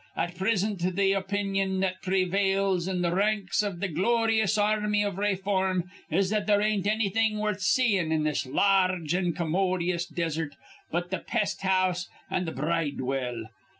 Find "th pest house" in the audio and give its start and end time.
11.11-12.09